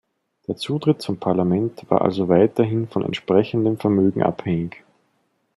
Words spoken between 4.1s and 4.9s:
abhängig.